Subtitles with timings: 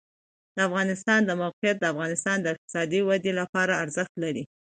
[0.55, 4.43] د افغانستان د موقعیت د افغانستان د اقتصادي ودې لپاره ارزښت لري.